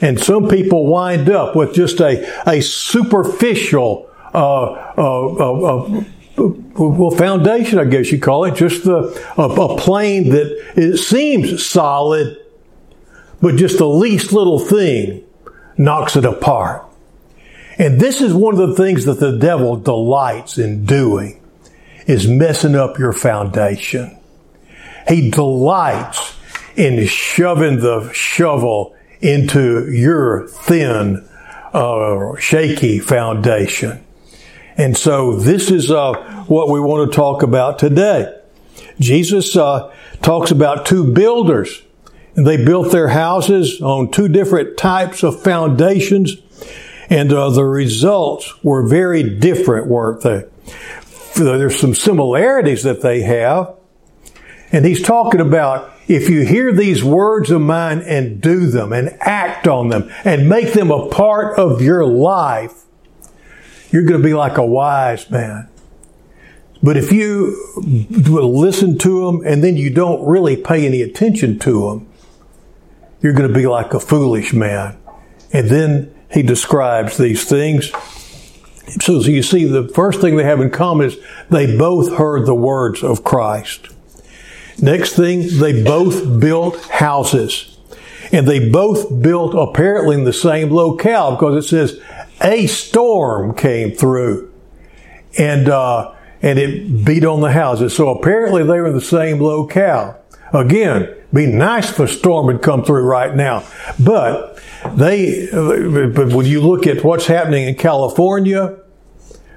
And 0.00 0.18
some 0.18 0.48
people 0.48 0.86
wind 0.86 1.28
up 1.28 1.54
with 1.54 1.74
just 1.74 2.00
a, 2.00 2.24
a 2.48 2.62
superficial 2.62 4.10
uh, 4.32 4.72
uh, 4.96 5.32
uh, 5.34 6.04
well, 6.36 7.10
foundation, 7.10 7.78
I 7.78 7.84
guess 7.84 8.10
you 8.10 8.18
call 8.18 8.44
it, 8.44 8.54
just 8.54 8.84
the, 8.84 9.12
a, 9.36 9.42
a 9.42 9.76
plane 9.76 10.30
that 10.30 10.72
it 10.76 10.96
seems 10.96 11.66
solid, 11.66 12.38
but 13.42 13.56
just 13.56 13.76
the 13.76 13.88
least 13.88 14.32
little 14.32 14.58
thing 14.58 15.24
knocks 15.76 16.16
it 16.16 16.24
apart. 16.24 16.86
And 17.76 18.00
this 18.00 18.22
is 18.22 18.32
one 18.32 18.58
of 18.58 18.68
the 18.68 18.74
things 18.74 19.04
that 19.04 19.20
the 19.20 19.36
devil 19.36 19.76
delights 19.76 20.56
in 20.56 20.86
doing, 20.86 21.42
is 22.06 22.26
messing 22.26 22.74
up 22.74 22.98
your 22.98 23.12
foundation. 23.12 24.19
He 25.10 25.28
delights 25.28 26.36
in 26.76 27.04
shoving 27.08 27.80
the 27.80 28.12
shovel 28.12 28.94
into 29.20 29.90
your 29.90 30.46
thin, 30.46 31.28
uh, 31.72 32.36
shaky 32.36 33.00
foundation. 33.00 34.04
And 34.76 34.96
so 34.96 35.34
this 35.34 35.68
is 35.68 35.90
uh, 35.90 36.44
what 36.46 36.68
we 36.68 36.78
want 36.78 37.10
to 37.10 37.16
talk 37.16 37.42
about 37.42 37.80
today. 37.80 38.32
Jesus 39.00 39.56
uh, 39.56 39.92
talks 40.22 40.52
about 40.52 40.86
two 40.86 41.12
builders. 41.12 41.82
And 42.36 42.46
they 42.46 42.64
built 42.64 42.92
their 42.92 43.08
houses 43.08 43.82
on 43.82 44.12
two 44.12 44.28
different 44.28 44.78
types 44.78 45.24
of 45.24 45.42
foundations. 45.42 46.36
And 47.10 47.32
uh, 47.32 47.50
the 47.50 47.64
results 47.64 48.62
were 48.62 48.86
very 48.86 49.24
different, 49.24 49.88
weren't 49.88 50.22
they? 50.22 50.44
There's 51.34 51.80
some 51.80 51.96
similarities 51.96 52.84
that 52.84 53.02
they 53.02 53.22
have, 53.22 53.74
and 54.72 54.84
he's 54.84 55.02
talking 55.02 55.40
about 55.40 55.92
if 56.06 56.28
you 56.28 56.44
hear 56.44 56.72
these 56.72 57.04
words 57.04 57.50
of 57.50 57.60
mine 57.60 58.00
and 58.00 58.40
do 58.40 58.66
them 58.66 58.92
and 58.92 59.16
act 59.20 59.68
on 59.68 59.88
them 59.88 60.10
and 60.24 60.48
make 60.48 60.72
them 60.72 60.90
a 60.90 61.08
part 61.08 61.58
of 61.58 61.80
your 61.80 62.04
life, 62.06 62.84
you're 63.90 64.04
going 64.04 64.20
to 64.20 64.26
be 64.26 64.34
like 64.34 64.58
a 64.58 64.66
wise 64.66 65.30
man. 65.30 65.68
But 66.82 66.96
if 66.96 67.12
you 67.12 67.56
listen 67.76 68.96
to 68.98 69.26
them 69.26 69.42
and 69.44 69.62
then 69.62 69.76
you 69.76 69.90
don't 69.90 70.24
really 70.26 70.56
pay 70.56 70.86
any 70.86 71.02
attention 71.02 71.58
to 71.60 71.88
them, 71.88 72.08
you're 73.20 73.34
going 73.34 73.48
to 73.48 73.54
be 73.54 73.66
like 73.66 73.92
a 73.92 74.00
foolish 74.00 74.52
man. 74.52 74.96
And 75.52 75.68
then 75.68 76.14
he 76.30 76.42
describes 76.42 77.18
these 77.18 77.44
things. 77.44 77.90
So, 79.00 79.20
you 79.20 79.42
see, 79.42 79.64
the 79.64 79.88
first 79.88 80.20
thing 80.20 80.36
they 80.36 80.44
have 80.44 80.60
in 80.60 80.70
common 80.70 81.08
is 81.08 81.18
they 81.50 81.76
both 81.76 82.16
heard 82.16 82.46
the 82.46 82.54
words 82.54 83.02
of 83.04 83.22
Christ. 83.22 83.88
Next 84.82 85.14
thing, 85.14 85.58
they 85.58 85.82
both 85.82 86.40
built 86.40 86.80
houses. 86.86 87.78
And 88.32 88.46
they 88.46 88.70
both 88.70 89.20
built 89.20 89.54
apparently 89.54 90.14
in 90.14 90.24
the 90.24 90.32
same 90.32 90.70
locale 90.70 91.32
because 91.32 91.64
it 91.64 91.68
says 91.68 92.00
a 92.40 92.66
storm 92.66 93.54
came 93.54 93.92
through 93.92 94.52
and, 95.38 95.68
uh, 95.68 96.14
and 96.40 96.58
it 96.58 97.04
beat 97.04 97.24
on 97.24 97.40
the 97.40 97.50
houses. 97.52 97.94
So 97.94 98.08
apparently 98.08 98.62
they 98.62 98.80
were 98.80 98.86
in 98.86 98.94
the 98.94 99.00
same 99.00 99.40
locale. 99.40 100.16
Again, 100.52 101.14
be 101.32 101.46
nice 101.46 101.90
if 101.90 101.98
a 101.98 102.08
storm 102.08 102.50
had 102.50 102.62
come 102.62 102.84
through 102.84 103.04
right 103.04 103.34
now. 103.34 103.64
But 103.98 104.60
they, 104.94 105.48
but 105.52 106.32
when 106.32 106.46
you 106.46 106.60
look 106.60 106.86
at 106.86 107.04
what's 107.04 107.26
happening 107.26 107.68
in 107.68 107.74
California, 107.74 108.78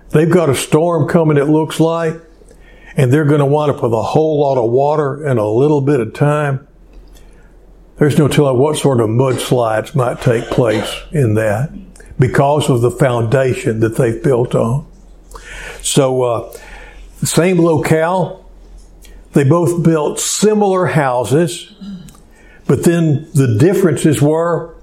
they've 0.10 0.30
got 0.30 0.50
a 0.50 0.56
storm 0.56 1.08
coming, 1.08 1.38
it 1.38 1.46
looks 1.46 1.80
like 1.80 2.16
and 2.96 3.12
they're 3.12 3.26
going 3.26 3.40
to 3.40 3.46
want 3.46 3.72
to 3.72 3.80
put 3.80 3.88
a 3.88 4.02
whole 4.02 4.40
lot 4.40 4.64
of 4.64 4.70
water 4.70 5.26
in 5.26 5.38
a 5.38 5.48
little 5.48 5.82
bit 5.82 6.00
of 6.00 6.14
time. 6.14 6.68
There's 7.98 8.18
no 8.18 8.28
telling 8.28 8.58
what 8.58 8.78
sort 8.78 9.00
of 9.00 9.10
mudslides 9.10 9.96
might 9.96 10.22
take 10.22 10.46
place 10.46 10.92
in 11.12 11.36
that 11.36 11.72
because 12.20 12.70
of 12.70 12.82
the 12.82 12.92
foundation 12.92 13.80
that 13.80 13.98
they've 13.98 14.22
built 14.22 14.56
on. 14.56 14.86
So, 15.82 16.22
uh, 16.22 16.58
same 17.24 17.60
locale, 17.60 18.50
they 19.34 19.44
both 19.44 19.84
built 19.84 20.20
similar 20.20 20.88
houses, 20.88 21.74
but 22.68 22.84
then 22.84 23.28
the 23.34 23.58
differences 23.60 24.22
were 24.22 24.76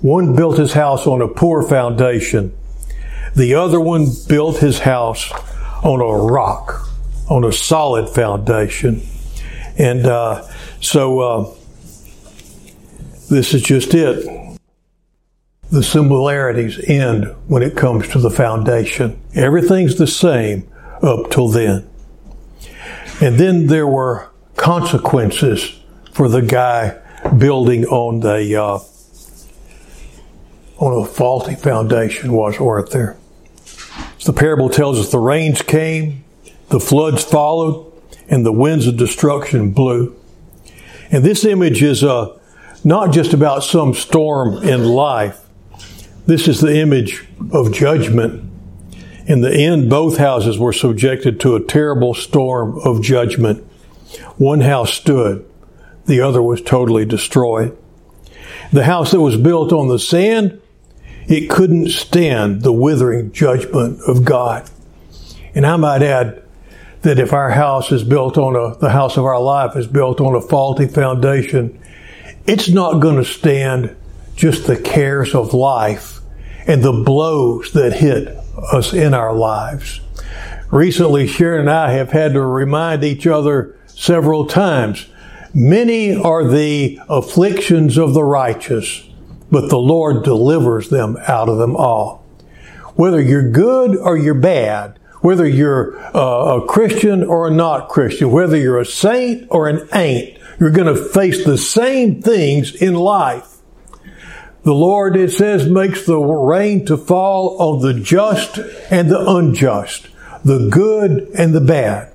one 0.00 0.34
built 0.34 0.58
his 0.58 0.72
house 0.72 1.06
on 1.06 1.22
a 1.22 1.28
poor 1.28 1.62
foundation, 1.62 2.54
the 3.34 3.54
other 3.54 3.80
one 3.80 4.06
built 4.28 4.58
his 4.58 4.80
house 4.80 5.30
on 5.82 6.00
a 6.00 6.32
rock 6.32 6.93
on 7.28 7.44
a 7.44 7.52
solid 7.52 8.08
foundation. 8.08 9.02
And 9.78 10.06
uh, 10.06 10.46
so 10.80 11.20
uh, 11.20 11.54
this 13.30 13.54
is 13.54 13.62
just 13.62 13.94
it. 13.94 14.58
The 15.70 15.82
similarities 15.82 16.78
end 16.88 17.34
when 17.48 17.62
it 17.62 17.76
comes 17.76 18.08
to 18.10 18.18
the 18.18 18.30
foundation. 18.30 19.20
Everything's 19.34 19.96
the 19.96 20.06
same 20.06 20.70
up 21.02 21.30
till 21.30 21.48
then. 21.48 21.88
And 23.20 23.38
then 23.38 23.66
there 23.66 23.88
were 23.88 24.30
consequences 24.56 25.80
for 26.12 26.28
the 26.28 26.42
guy 26.42 27.00
building 27.38 27.86
on 27.86 28.20
the 28.20 28.60
uh, 28.60 28.78
on 30.78 31.02
a 31.02 31.06
faulty 31.06 31.54
foundation 31.54 32.32
was 32.32 32.58
weren't 32.60 32.90
there. 32.90 33.16
The 34.24 34.32
parable 34.32 34.68
tells 34.68 34.98
us 34.98 35.10
the 35.10 35.18
rains 35.18 35.62
came, 35.62 36.23
the 36.68 36.80
floods 36.80 37.24
followed 37.24 37.92
and 38.28 38.44
the 38.44 38.52
winds 38.52 38.86
of 38.86 38.96
destruction 38.96 39.72
blew. 39.72 40.16
And 41.10 41.24
this 41.24 41.44
image 41.44 41.82
is 41.82 42.02
uh, 42.02 42.38
not 42.82 43.12
just 43.12 43.32
about 43.32 43.64
some 43.64 43.94
storm 43.94 44.62
in 44.62 44.84
life. 44.84 45.40
This 46.26 46.48
is 46.48 46.60
the 46.60 46.76
image 46.76 47.26
of 47.52 47.72
judgment. 47.72 48.50
In 49.26 49.40
the 49.40 49.54
end, 49.54 49.88
both 49.88 50.18
houses 50.18 50.58
were 50.58 50.72
subjected 50.72 51.40
to 51.40 51.56
a 51.56 51.64
terrible 51.64 52.14
storm 52.14 52.78
of 52.84 53.02
judgment. 53.02 53.64
One 54.36 54.60
house 54.60 54.92
stood, 54.92 55.48
the 56.06 56.20
other 56.20 56.42
was 56.42 56.60
totally 56.60 57.04
destroyed. 57.06 57.76
The 58.72 58.84
house 58.84 59.12
that 59.12 59.20
was 59.20 59.36
built 59.36 59.72
on 59.72 59.88
the 59.88 59.98
sand, 59.98 60.60
it 61.26 61.48
couldn't 61.48 61.88
stand 61.88 62.62
the 62.62 62.72
withering 62.72 63.32
judgment 63.32 64.00
of 64.06 64.24
God. 64.24 64.68
And 65.54 65.64
I 65.64 65.76
might 65.76 66.02
add, 66.02 66.43
that 67.04 67.18
if 67.18 67.32
our 67.32 67.50
house 67.50 67.92
is 67.92 68.02
built 68.02 68.36
on 68.36 68.56
a, 68.56 68.76
the 68.78 68.90
house 68.90 69.16
of 69.16 69.24
our 69.24 69.40
life 69.40 69.76
is 69.76 69.86
built 69.86 70.20
on 70.20 70.34
a 70.34 70.40
faulty 70.40 70.88
foundation, 70.88 71.80
it's 72.46 72.68
not 72.68 73.00
going 73.00 73.16
to 73.16 73.24
stand 73.24 73.94
just 74.34 74.66
the 74.66 74.80
cares 74.80 75.34
of 75.34 75.54
life 75.54 76.20
and 76.66 76.82
the 76.82 76.92
blows 76.92 77.72
that 77.72 77.92
hit 77.92 78.28
us 78.72 78.92
in 78.92 79.14
our 79.14 79.34
lives. 79.34 80.00
Recently, 80.70 81.26
Sharon 81.26 81.60
and 81.60 81.70
I 81.70 81.92
have 81.92 82.10
had 82.10 82.32
to 82.32 82.40
remind 82.40 83.04
each 83.04 83.26
other 83.26 83.78
several 83.86 84.46
times 84.46 85.06
many 85.52 86.16
are 86.16 86.48
the 86.48 86.98
afflictions 87.08 87.98
of 87.98 88.14
the 88.14 88.24
righteous, 88.24 89.06
but 89.50 89.68
the 89.68 89.78
Lord 89.78 90.24
delivers 90.24 90.88
them 90.88 91.16
out 91.28 91.48
of 91.48 91.58
them 91.58 91.76
all. 91.76 92.24
Whether 92.96 93.20
you're 93.20 93.50
good 93.50 93.96
or 93.96 94.16
you're 94.16 94.34
bad, 94.34 94.98
whether 95.24 95.48
you're 95.48 95.98
uh, 96.14 96.58
a 96.60 96.66
Christian 96.66 97.24
or 97.24 97.48
not 97.48 97.88
Christian, 97.88 98.30
whether 98.30 98.58
you're 98.58 98.78
a 98.78 98.84
saint 98.84 99.46
or 99.50 99.68
an 99.68 99.88
ain't, 99.94 100.38
you're 100.60 100.70
going 100.70 100.94
to 100.94 101.02
face 101.02 101.46
the 101.46 101.56
same 101.56 102.20
things 102.20 102.74
in 102.74 102.92
life. 102.92 103.56
The 104.64 104.74
Lord, 104.74 105.16
it 105.16 105.32
says, 105.32 105.66
makes 105.66 106.04
the 106.04 106.18
rain 106.18 106.84
to 106.84 106.98
fall 106.98 107.56
on 107.58 107.80
the 107.80 107.98
just 107.98 108.58
and 108.90 109.10
the 109.10 109.18
unjust, 109.26 110.08
the 110.44 110.68
good 110.68 111.30
and 111.30 111.54
the 111.54 111.60
bad. 111.62 112.12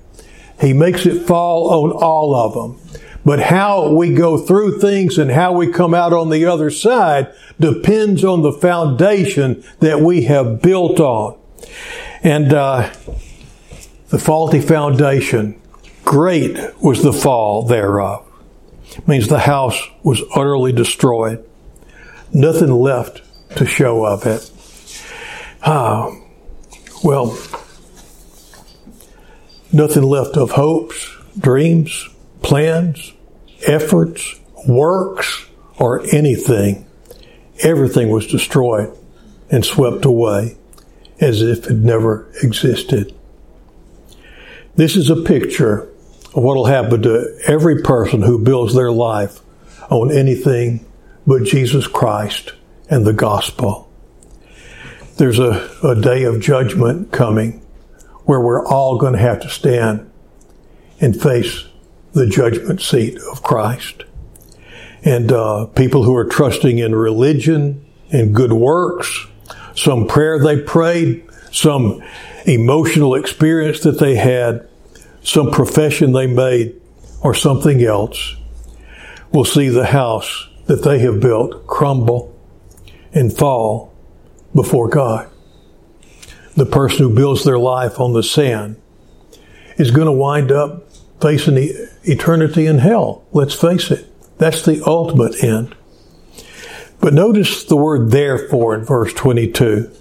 He 0.61 0.73
makes 0.73 1.07
it 1.07 1.25
fall 1.25 1.67
on 1.71 1.91
all 1.91 2.35
of 2.35 2.53
them. 2.53 2.99
But 3.25 3.39
how 3.39 3.91
we 3.91 4.13
go 4.13 4.37
through 4.37 4.77
things 4.77 5.17
and 5.17 5.31
how 5.31 5.53
we 5.53 5.71
come 5.71 5.95
out 5.95 6.13
on 6.13 6.29
the 6.29 6.45
other 6.45 6.69
side 6.69 7.33
depends 7.59 8.23
on 8.23 8.43
the 8.43 8.53
foundation 8.53 9.63
that 9.79 9.99
we 10.01 10.25
have 10.25 10.61
built 10.61 10.99
on. 10.99 11.39
And 12.21 12.53
uh, 12.53 12.91
the 14.09 14.19
faulty 14.19 14.59
foundation, 14.59 15.59
great 16.03 16.57
was 16.81 17.01
the 17.01 17.13
fall 17.13 17.63
thereof. 17.63 18.25
It 18.91 19.07
means 19.07 19.27
the 19.27 19.39
house 19.39 19.81
was 20.03 20.21
utterly 20.35 20.73
destroyed. 20.73 21.47
Nothing 22.33 22.71
left 22.71 23.21
to 23.57 23.65
show 23.65 24.05
of 24.05 24.25
it. 24.25 24.51
Ah, 25.63 26.11
well, 27.03 27.37
nothing 29.71 30.03
left 30.03 30.35
of 30.35 30.51
hopes, 30.51 31.15
dreams, 31.37 32.09
plans, 32.41 33.13
efforts, 33.65 34.39
works, 34.67 35.45
or 35.77 36.03
anything. 36.13 36.85
Everything 37.61 38.09
was 38.09 38.27
destroyed 38.27 38.95
and 39.49 39.63
swept 39.63 40.05
away 40.05 40.57
as 41.19 41.41
if 41.41 41.67
it 41.67 41.77
never 41.77 42.27
existed. 42.41 43.13
This 44.75 44.95
is 44.95 45.09
a 45.09 45.21
picture 45.21 45.81
of 46.33 46.43
what 46.43 46.55
will 46.55 46.65
happen 46.65 47.01
to 47.01 47.39
every 47.47 47.81
person 47.81 48.21
who 48.21 48.39
builds 48.39 48.73
their 48.73 48.91
life 48.91 49.41
on 49.89 50.11
anything 50.11 50.85
but 51.25 51.43
Jesus 51.43 51.87
Christ 51.87 52.53
and 52.89 53.05
the 53.05 53.13
gospel. 53.13 53.91
There's 55.17 55.39
a, 55.39 55.69
a 55.83 55.99
day 55.99 56.23
of 56.23 56.39
judgment 56.39 57.11
coming 57.11 57.59
where 58.23 58.39
we're 58.39 58.65
all 58.65 58.97
going 58.97 59.13
to 59.13 59.19
have 59.19 59.41
to 59.41 59.49
stand 59.49 60.09
and 61.01 61.19
face 61.19 61.65
the 62.13 62.27
judgment 62.27 62.81
seat 62.81 63.17
of 63.31 63.43
Christ. 63.43 64.03
And 65.03 65.31
uh, 65.31 65.65
people 65.67 66.03
who 66.03 66.15
are 66.15 66.25
trusting 66.25 66.77
in 66.77 66.95
religion 66.95 67.85
and 68.11 68.35
good 68.35 68.53
works, 68.53 69.27
some 69.79 70.07
prayer 70.07 70.37
they 70.39 70.61
prayed, 70.61 71.23
some 71.53 72.03
emotional 72.45 73.15
experience 73.15 73.79
that 73.79 73.97
they 73.97 74.15
had, 74.15 74.67
some 75.23 75.51
profession 75.51 76.11
they 76.11 76.27
made, 76.27 76.75
or 77.21 77.33
something 77.33 77.81
else, 77.81 78.35
will 79.31 79.45
see 79.45 79.69
the 79.69 79.85
house 79.85 80.49
that 80.65 80.83
they 80.83 80.99
have 80.99 81.21
built 81.21 81.65
crumble 81.65 82.37
and 83.13 83.31
fall 83.31 83.93
before 84.53 84.89
God. 84.89 85.29
The 86.57 86.65
person 86.65 86.97
who 87.07 87.15
builds 87.15 87.45
their 87.45 87.57
life 87.57 88.01
on 88.01 88.11
the 88.11 88.23
sand 88.23 88.81
is 89.77 89.91
going 89.91 90.07
to 90.07 90.11
wind 90.11 90.51
up 90.51 90.89
facing 91.21 91.55
eternity 92.03 92.65
in 92.65 92.79
hell. 92.79 93.23
Let's 93.31 93.53
face 93.53 93.91
it. 93.91 94.05
That's 94.39 94.61
the 94.63 94.83
ultimate 94.85 95.41
end. 95.41 95.73
But 96.99 97.13
notice 97.13 97.63
the 97.63 97.77
word 97.77 98.11
therefore 98.11 98.75
in 98.75 98.83
verse 98.83 99.13
22. 99.13 99.91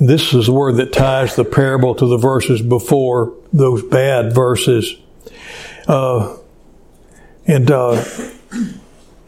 This 0.00 0.32
is 0.32 0.46
the 0.46 0.52
word 0.52 0.76
that 0.76 0.92
ties 0.92 1.34
the 1.34 1.44
parable 1.44 1.94
to 1.96 2.06
the 2.06 2.16
verses 2.16 2.62
before 2.62 3.34
those 3.52 3.82
bad 3.82 4.32
verses. 4.32 4.94
Uh, 5.86 6.36
and 7.46 7.70
uh, 7.70 8.04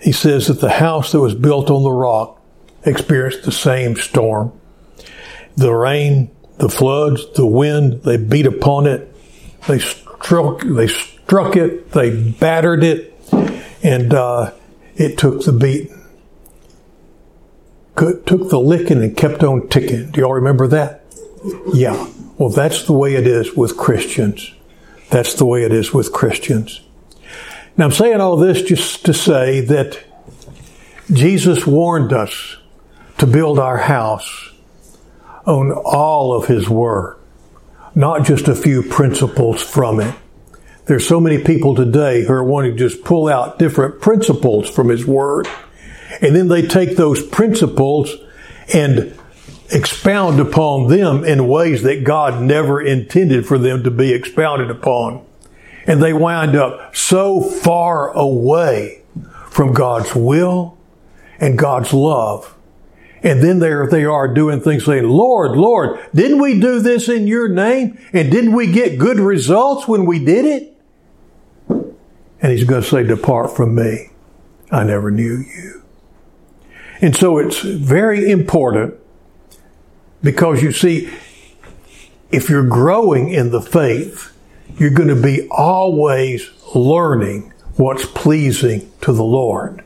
he 0.00 0.12
says 0.12 0.46
that 0.46 0.60
the 0.60 0.70
house 0.70 1.12
that 1.12 1.20
was 1.20 1.34
built 1.34 1.70
on 1.70 1.82
the 1.82 1.90
rock 1.90 2.40
experienced 2.84 3.42
the 3.42 3.52
same 3.52 3.96
storm. 3.96 4.52
The 5.56 5.72
rain, 5.72 6.30
the 6.58 6.68
floods, 6.68 7.30
the 7.34 7.46
wind, 7.46 8.02
they 8.02 8.16
beat 8.16 8.46
upon 8.46 8.86
it. 8.86 9.12
They 9.66 9.80
struck, 9.80 10.62
they 10.62 10.86
struck 10.86 11.56
it, 11.56 11.90
they 11.90 12.22
battered 12.32 12.84
it, 12.84 13.14
and 13.82 14.14
uh, 14.14 14.52
it 14.94 15.18
took 15.18 15.44
the 15.44 15.52
beat, 15.52 15.90
took 18.26 18.48
the 18.50 18.60
licking 18.60 19.02
and 19.02 19.16
kept 19.16 19.42
on 19.42 19.68
ticking. 19.68 20.10
Do 20.10 20.20
y'all 20.20 20.34
remember 20.34 20.66
that? 20.68 21.04
Yeah. 21.72 22.08
Well, 22.38 22.50
that's 22.50 22.84
the 22.84 22.92
way 22.92 23.14
it 23.14 23.26
is 23.26 23.54
with 23.54 23.76
Christians. 23.76 24.52
That's 25.10 25.34
the 25.34 25.44
way 25.44 25.64
it 25.64 25.72
is 25.72 25.92
with 25.92 26.12
Christians. 26.12 26.80
Now, 27.76 27.86
I'm 27.86 27.92
saying 27.92 28.20
all 28.20 28.36
this 28.36 28.62
just 28.62 29.04
to 29.06 29.14
say 29.14 29.60
that 29.62 29.98
Jesus 31.12 31.66
warned 31.66 32.12
us 32.12 32.56
to 33.18 33.26
build 33.26 33.58
our 33.58 33.78
house 33.78 34.50
on 35.46 35.72
all 35.72 36.32
of 36.34 36.46
His 36.46 36.68
Word, 36.68 37.18
not 37.94 38.24
just 38.24 38.48
a 38.48 38.54
few 38.54 38.82
principles 38.82 39.62
from 39.62 40.00
it. 40.00 40.14
There's 40.86 41.06
so 41.06 41.20
many 41.20 41.42
people 41.42 41.74
today 41.74 42.24
who 42.24 42.32
are 42.32 42.44
wanting 42.44 42.76
to 42.76 42.88
just 42.88 43.04
pull 43.04 43.28
out 43.28 43.58
different 43.58 44.00
principles 44.00 44.68
from 44.68 44.88
His 44.88 45.06
Word, 45.06 45.48
and 46.20 46.36
then 46.36 46.48
they 46.48 46.62
take 46.62 46.96
those 46.96 47.24
principles 47.26 48.14
and 48.72 49.16
expound 49.72 50.40
upon 50.40 50.88
them 50.88 51.24
in 51.24 51.48
ways 51.48 51.82
that 51.82 52.04
God 52.04 52.42
never 52.42 52.80
intended 52.80 53.46
for 53.46 53.58
them 53.58 53.84
to 53.84 53.90
be 53.90 54.12
expounded 54.12 54.70
upon. 54.70 55.24
And 55.86 56.02
they 56.02 56.12
wind 56.12 56.56
up 56.56 56.94
so 56.94 57.40
far 57.40 58.10
away 58.10 59.02
from 59.48 59.72
God's 59.72 60.14
will 60.14 60.76
and 61.38 61.58
God's 61.58 61.92
love. 61.92 62.54
And 63.22 63.42
then 63.42 63.58
there 63.58 63.86
they 63.86 64.04
are 64.04 64.32
doing 64.32 64.60
things 64.60 64.84
saying, 64.84 65.04
Lord, 65.04 65.56
Lord, 65.56 66.00
didn't 66.14 66.40
we 66.40 66.58
do 66.58 66.80
this 66.80 67.08
in 67.08 67.26
your 67.26 67.48
name? 67.48 67.98
And 68.12 68.30
didn't 68.30 68.52
we 68.52 68.70
get 68.70 68.98
good 68.98 69.18
results 69.18 69.86
when 69.86 70.06
we 70.06 70.24
did 70.24 70.44
it? 70.44 70.76
And 71.68 72.52
he's 72.52 72.64
going 72.64 72.82
to 72.82 72.88
say, 72.88 73.02
depart 73.02 73.54
from 73.54 73.74
me. 73.74 74.10
I 74.70 74.84
never 74.84 75.10
knew 75.10 75.38
you. 75.38 75.79
And 77.00 77.16
so 77.16 77.38
it's 77.38 77.60
very 77.60 78.30
important 78.30 78.94
because 80.22 80.62
you 80.62 80.72
see, 80.72 81.12
if 82.30 82.48
you're 82.48 82.66
growing 82.66 83.30
in 83.30 83.50
the 83.50 83.62
faith, 83.62 84.36
you're 84.76 84.90
going 84.90 85.08
to 85.08 85.20
be 85.20 85.48
always 85.50 86.50
learning 86.74 87.52
what's 87.76 88.06
pleasing 88.06 88.90
to 89.00 89.12
the 89.12 89.24
Lord. 89.24 89.82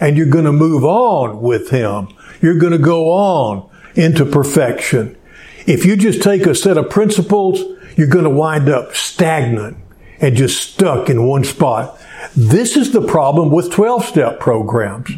And 0.00 0.16
you're 0.16 0.26
going 0.26 0.44
to 0.44 0.52
move 0.52 0.84
on 0.84 1.40
with 1.42 1.70
Him. 1.70 2.08
You're 2.40 2.58
going 2.58 2.72
to 2.72 2.78
go 2.78 3.10
on 3.12 3.68
into 3.94 4.24
perfection. 4.24 5.16
If 5.66 5.84
you 5.84 5.96
just 5.96 6.22
take 6.22 6.46
a 6.46 6.54
set 6.54 6.78
of 6.78 6.88
principles, 6.88 7.60
you're 7.96 8.06
going 8.06 8.24
to 8.24 8.30
wind 8.30 8.68
up 8.68 8.94
stagnant 8.94 9.76
and 10.20 10.36
just 10.36 10.72
stuck 10.72 11.10
in 11.10 11.26
one 11.26 11.44
spot. 11.44 12.00
This 12.34 12.76
is 12.76 12.92
the 12.92 13.06
problem 13.06 13.50
with 13.50 13.70
12 13.70 14.04
step 14.04 14.40
programs. 14.40 15.10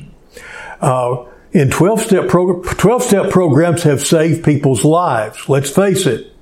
Uh, 0.80 1.26
in 1.52 1.70
12 1.70 2.00
step, 2.00 2.28
12 2.28 3.02
step 3.02 3.30
programs 3.30 3.82
have 3.82 4.00
saved 4.00 4.44
people's 4.44 4.84
lives. 4.84 5.48
Let's 5.48 5.70
face 5.70 6.06
it. 6.06 6.32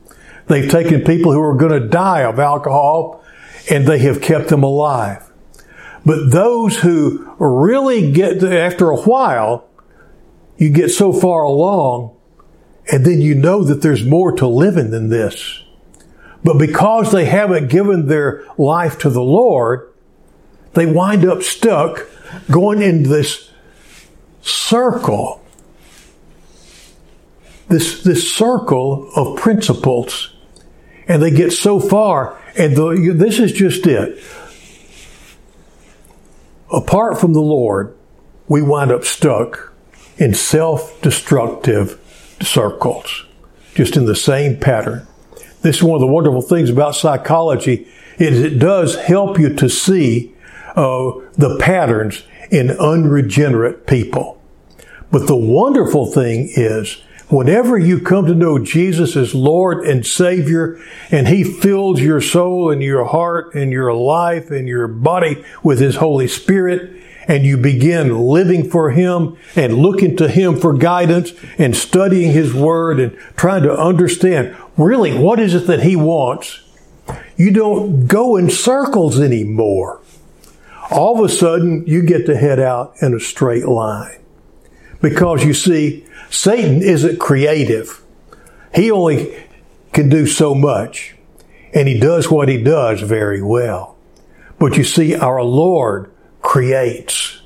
They've 0.47 0.71
taken 0.71 1.03
people 1.03 1.33
who 1.33 1.41
are 1.41 1.57
going 1.57 1.81
to 1.81 1.89
die 1.89 2.23
of 2.23 2.39
alcohol 2.39 3.25
and 3.71 3.87
they 3.87 3.99
have 4.01 4.21
kept 4.21 4.49
them 4.49 4.63
alive. 4.63 5.25
But 6.05 6.31
those 6.31 6.79
who 6.79 7.35
really 7.39 8.13
get, 8.13 8.43
after 8.43 8.91
a 8.91 9.01
while, 9.01 9.69
you 10.57 10.71
get 10.71 10.91
so 10.91 11.13
far 11.13 11.43
along 11.43 12.17
and 12.91 13.05
then 13.05 13.21
you 13.21 13.35
know 13.35 13.63
that 13.65 13.83
there's 13.83 14.05
more 14.05 14.33
to 14.33 14.47
living 14.47 14.91
than 14.91 15.09
this. 15.09 15.63
But 16.43 16.59
because 16.59 17.13
they 17.13 17.27
haven't 17.27 17.69
given 17.69 18.07
their 18.07 18.45
life 18.57 18.99
to 19.01 19.11
the 19.11 19.23
Lord, 19.23 19.93
they 20.75 20.87
wind 20.87 21.25
up 21.25 21.43
stuck 21.43 22.07
going 22.51 22.81
into 22.81 23.09
this 23.09 23.48
circle. 24.49 25.45
This, 27.69 28.03
this 28.03 28.33
circle 28.33 29.11
of 29.15 29.39
principles. 29.39 30.35
And 31.07 31.23
they 31.23 31.31
get 31.31 31.53
so 31.53 31.81
far, 31.81 32.39
and 32.57 32.77
the, 32.77 33.15
this 33.17 33.39
is 33.39 33.53
just 33.53 33.87
it. 33.87 34.23
Apart 36.71 37.19
from 37.19 37.33
the 37.33 37.41
Lord, 37.41 37.97
we 38.47 38.61
wind 38.61 38.91
up 38.91 39.05
stuck 39.05 39.73
in 40.19 40.35
self-destructive 40.35 41.99
circles, 42.43 43.25
just 43.75 43.97
in 43.97 44.05
the 44.05 44.17
same 44.17 44.59
pattern. 44.59 45.07
This 45.63 45.77
is 45.77 45.83
one 45.83 45.97
of 45.97 46.01
the 46.01 46.13
wonderful 46.13 46.43
things 46.43 46.71
about 46.71 46.95
psychology 46.95 47.89
is 48.19 48.41
it 48.41 48.59
does 48.59 48.97
help 48.97 49.39
you 49.39 49.55
to 49.55 49.69
see 49.69 50.35
uh, 50.77 51.13
the 51.37 51.57
patterns 51.61 52.23
in 52.51 52.71
unregenerate 52.71 53.87
people. 53.87 54.38
But 55.11 55.27
the 55.27 55.37
wonderful 55.37 56.07
thing 56.07 56.51
is 56.55 57.03
Whenever 57.29 57.77
you 57.77 58.01
come 58.01 58.25
to 58.25 58.35
know 58.35 58.59
Jesus 58.59 59.15
as 59.15 59.35
Lord 59.35 59.85
and 59.87 60.07
Savior, 60.07 60.81
and 61.11 61.29
He 61.29 61.45
fills 61.45 62.01
your 62.01 62.23
soul 62.23 62.71
and 62.71 62.83
your 62.83 63.05
heart 63.05 63.55
and 63.55 63.71
your 63.71 63.93
life 63.93 64.51
and 64.51 64.67
your 64.67 64.89
body 64.89 65.45
with 65.63 65.79
His 65.79 65.97
Holy 65.97 66.27
Spirit, 66.27 66.91
and 67.27 67.45
you 67.45 67.59
begin 67.59 68.19
living 68.19 68.71
for 68.71 68.93
Him 68.93 69.37
and 69.55 69.75
looking 69.75 70.17
to 70.17 70.27
Him 70.27 70.59
for 70.59 70.73
guidance 70.73 71.35
and 71.59 71.77
studying 71.77 72.33
His 72.33 72.55
Word 72.55 72.99
and 72.99 73.15
trying 73.37 73.63
to 73.65 73.79
understand 73.79 74.57
really 74.79 75.13
what 75.17 75.39
is 75.39 75.55
it 75.55 75.67
that 75.67 75.83
He 75.83 75.97
wants, 75.97 76.63
you 77.37 77.51
don't 77.51 78.07
go 78.07 78.37
in 78.37 78.49
circles 78.49 79.21
anymore. 79.21 80.01
All 80.91 81.23
of 81.23 81.31
a 81.31 81.33
sudden, 81.33 81.87
you 81.87 82.01
get 82.01 82.25
to 82.25 82.39
head 82.39 82.59
out 82.59 82.95
in 83.03 83.15
a 83.15 83.21
straight 83.21 83.69
line. 83.69 84.19
Because 85.01 85.45
you 85.45 85.55
see, 85.55 86.05
Satan 86.31 86.83
isn't 86.83 87.19
creative. 87.19 88.03
He 88.75 88.91
only 88.91 89.47
can 89.93 90.09
do 90.09 90.27
so 90.27 90.55
much. 90.55 91.15
And 91.73 91.87
he 91.87 91.99
does 91.99 92.31
what 92.31 92.49
he 92.49 92.63
does 92.63 93.01
very 93.01 93.43
well. 93.43 93.97
But 94.59 94.77
you 94.77 94.85
see, 94.85 95.15
our 95.15 95.43
Lord 95.43 96.11
creates. 96.43 97.41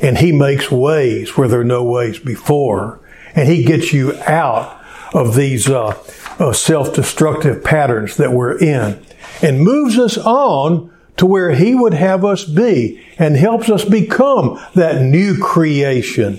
And 0.00 0.18
he 0.18 0.32
makes 0.32 0.70
ways 0.70 1.36
where 1.36 1.48
there 1.48 1.60
are 1.60 1.64
no 1.64 1.82
ways 1.82 2.18
before. 2.18 3.00
And 3.34 3.48
he 3.48 3.64
gets 3.64 3.92
you 3.92 4.14
out 4.22 4.80
of 5.12 5.34
these 5.34 5.68
uh, 5.68 6.00
uh, 6.38 6.52
self-destructive 6.52 7.64
patterns 7.64 8.16
that 8.16 8.32
we're 8.32 8.58
in 8.58 9.04
and 9.42 9.60
moves 9.60 9.98
us 9.98 10.18
on 10.18 10.92
to 11.16 11.26
where 11.26 11.52
he 11.52 11.74
would 11.74 11.94
have 11.94 12.24
us 12.24 12.44
be 12.44 13.04
and 13.18 13.36
helps 13.36 13.68
us 13.68 13.84
become 13.84 14.60
that 14.74 15.02
new 15.02 15.36
creation 15.36 16.38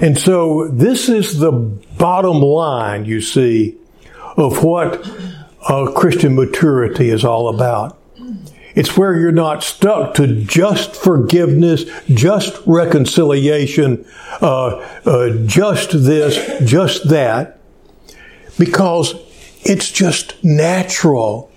and 0.00 0.18
so 0.18 0.68
this 0.68 1.08
is 1.08 1.38
the 1.38 1.52
bottom 1.52 2.40
line, 2.40 3.04
you 3.04 3.20
see, 3.20 3.76
of 4.36 4.62
what 4.62 5.02
Christian 5.94 6.34
maturity 6.34 7.10
is 7.10 7.24
all 7.24 7.48
about. 7.48 7.98
It's 8.74 8.96
where 8.96 9.18
you're 9.18 9.32
not 9.32 9.64
stuck 9.64 10.14
to 10.14 10.44
just 10.44 10.94
forgiveness, 10.94 11.84
just 12.08 12.60
reconciliation, 12.64 14.06
uh, 14.40 14.76
uh, 15.04 15.30
just 15.46 15.90
this, 15.90 16.62
just 16.70 17.08
that, 17.08 17.58
because 18.56 19.14
it's 19.64 19.90
just 19.90 20.42
natural 20.44 21.50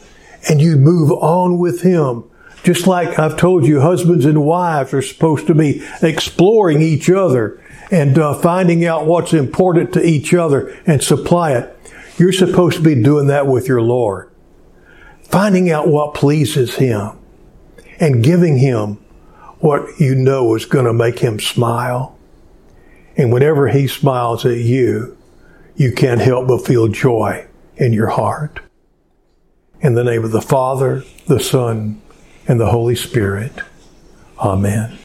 and 0.50 0.60
you 0.60 0.78
move 0.78 1.12
on 1.12 1.60
with 1.60 1.82
Him. 1.82 2.24
Just 2.64 2.88
like 2.88 3.20
I've 3.20 3.38
told 3.38 3.66
you, 3.66 3.82
husbands 3.82 4.26
and 4.26 4.44
wives 4.44 4.94
are 4.94 5.02
supposed 5.02 5.48
to 5.48 5.54
be 5.54 5.86
exploring 6.02 6.82
each 6.82 7.10
other 7.10 7.62
and 7.92 8.18
uh, 8.18 8.34
finding 8.34 8.86
out 8.86 9.06
what's 9.06 9.34
important 9.34 9.94
to 9.94 10.04
each 10.04 10.34
other 10.34 10.70
and 10.88 11.04
supply 11.04 11.52
it. 11.52 11.78
You're 12.18 12.32
supposed 12.32 12.78
to 12.78 12.84
be 12.84 12.96
doing 12.96 13.28
that 13.28 13.48
with 13.48 13.68
your 13.68 13.82
Lord. 13.82 14.32
Finding 15.24 15.70
out 15.70 15.88
what 15.88 16.14
pleases 16.14 16.76
Him 16.76 17.20
and 18.00 18.24
giving 18.24 18.58
Him 18.58 18.96
what 19.60 20.00
you 20.00 20.16
know 20.16 20.56
is 20.56 20.66
going 20.66 20.86
to 20.86 20.94
make 20.94 21.20
Him 21.20 21.40
smile. 21.40 22.18
And 23.18 23.32
whenever 23.32 23.68
He 23.68 23.88
smiles 23.88 24.46
at 24.46 24.58
you, 24.58 25.18
you 25.76 25.92
can't 25.92 26.22
help 26.22 26.48
but 26.48 26.66
feel 26.66 26.88
joy 26.88 27.46
in 27.78 27.94
your 27.94 28.10
heart. 28.10 28.60
In 29.82 29.96
the 29.96 30.04
name 30.04 30.24
of 30.24 30.32
the 30.32 30.42
Father, 30.42 31.04
the 31.28 31.40
Son, 31.40 32.02
and 32.48 32.60
the 32.60 32.70
Holy 32.70 32.96
Spirit. 32.96 33.54
Amen. 34.40 35.01